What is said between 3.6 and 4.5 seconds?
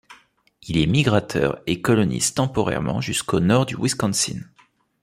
du Wisconsin.